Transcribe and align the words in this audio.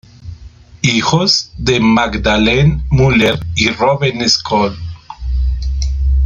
Hijos 0.81 1.53
de 1.59 1.79
Magdalene 1.79 2.81
Müller 2.89 3.39
y 3.55 3.69
Robert 3.69 4.15
Scholl. 4.27 4.75